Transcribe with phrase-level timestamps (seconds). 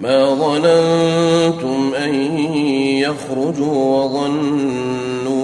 [0.00, 2.14] ما ظننتم أن
[2.98, 5.36] يخرجوا وظنوا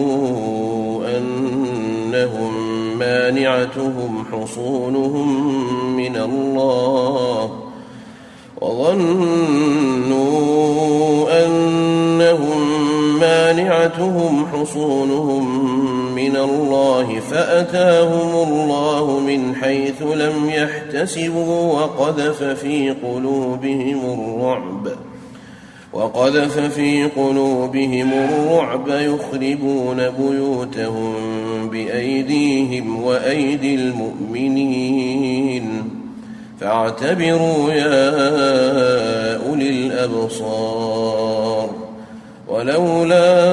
[1.19, 2.53] أنهم
[2.99, 5.57] مانعتهم حصونهم
[5.97, 7.51] من الله
[8.61, 10.13] وظنوا
[11.47, 12.61] أنهم
[13.21, 15.82] مانعتهم حصونهم
[16.33, 24.89] من الله فأتاهم الله من حيث لم يحتسبوا وقذف في قلوبهم الرعب
[25.93, 31.15] وقذف في قلوبهم الرعب يخربون بيوتهم
[31.69, 35.85] بأيديهم وأيدي المؤمنين
[36.61, 38.11] فاعتبروا يا
[39.49, 41.71] أولي الأبصار
[42.49, 43.53] ولولا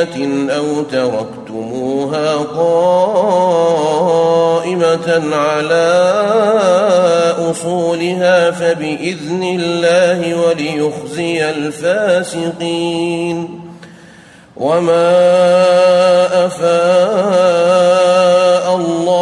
[0.00, 3.22] لينة أو تركتموها قائمة
[5.36, 6.10] على
[7.50, 12.80] أصولها فبإذن الله وليخزي الفاسقين.
[14.56, 15.26] وما
[16.46, 17.59] افاء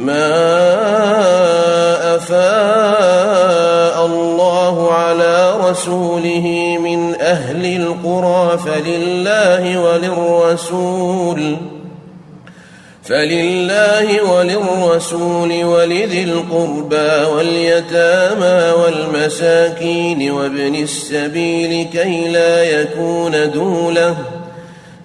[0.00, 0.26] ما
[2.16, 11.56] افاء الله على رسوله من أهل القرى فلله وللرسول
[13.02, 24.16] فلله وللرسول ولذي القربى واليتامى والمساكين وابن السبيل كي لا يكون دولة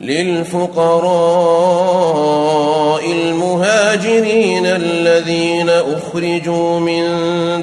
[0.00, 1.50] للفقراء
[3.12, 7.04] المهاجرين الذين أخرجوا من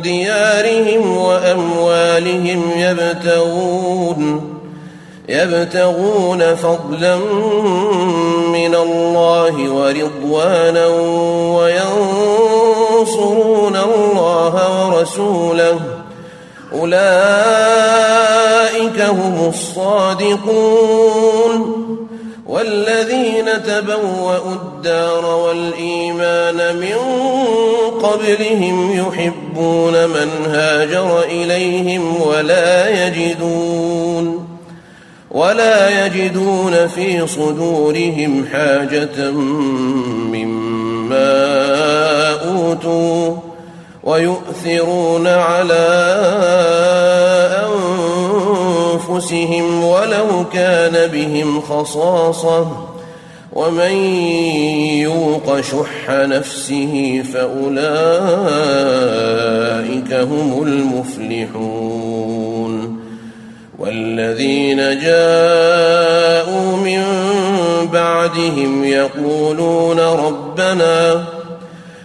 [0.02, 4.58] ديارهم وأموالهم يبتغون
[5.30, 7.16] يبتغون فضلا
[8.48, 10.88] من الله ورضوانا
[12.98, 15.80] وينصرون الله ورسوله.
[16.74, 16.98] أولئك
[19.02, 20.67] هم الصادقون.
[28.02, 34.48] قبلهم يحبون من هاجر إليهم ولا يجدون
[35.32, 39.32] ولا يجدون في صدورهم حاجة
[40.32, 40.78] مما
[42.34, 43.36] أوتوا
[44.04, 45.88] ويؤثرون على
[49.10, 52.87] أنفسهم ولو كان بهم خصاصة
[53.58, 53.92] ومن
[55.02, 57.84] يوق شح نفسه فأولئك
[60.14, 62.28] هم المفلحون
[63.80, 67.04] والذين جاءوا من
[67.94, 71.24] بعدهم يقولون ربنا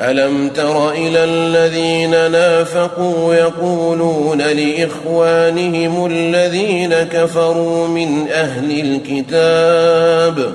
[0.00, 10.54] ألم تر إلى الذين نافقوا يقولون لإخوانهم الذين كفروا من أهل الكتاب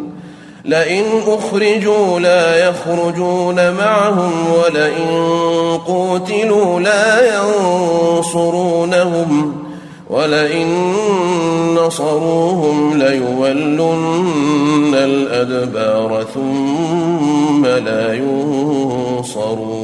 [0.65, 5.07] لئن أخرجوا لا يخرجون معهم ولئن
[5.87, 7.35] قوتلوا لا
[8.17, 9.53] ينصرونهم
[10.09, 10.67] ولئن
[11.75, 13.81] نصروهم ليولن
[14.93, 19.81] الأدبار ثم لا ينصرون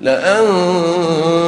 [0.00, 1.47] لأنتم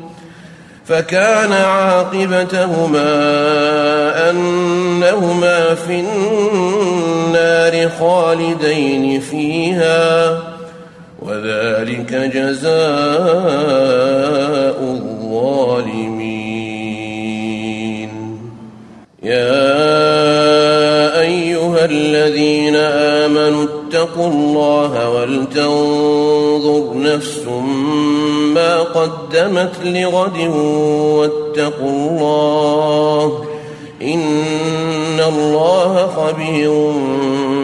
[0.91, 3.09] فكان عاقبتهما
[4.29, 10.39] أنهما في النار خالدين فيها
[11.21, 12.71] وذلك جزاء
[14.81, 16.11] الظالمين.
[19.23, 19.80] يا
[21.91, 27.41] الذين آمنوا اتقوا الله ولتنظر نفس
[28.53, 30.37] ما قدمت لغد
[31.17, 33.43] واتقوا الله
[34.01, 36.71] إن الله خبير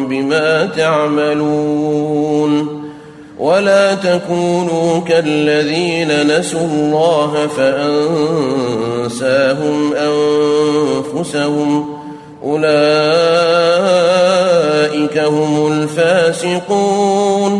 [0.09, 2.27] بما تعملون
[3.39, 7.47] ولا تكونوا كالذين نسوا الله
[9.07, 9.13] فأنساهم
[11.13, 11.96] أنفسهم
[12.47, 12.67] أولئك
[15.17, 17.53] هم الفاسقون.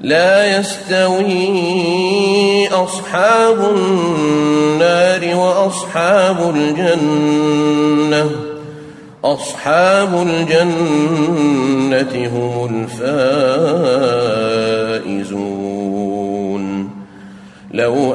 [0.00, 8.30] لا يستوي أصحاب النار وأصحاب الجنة.
[9.24, 12.86] أصحاب الجنة هم
[15.04, 16.90] الفائزون.
[17.72, 18.14] لو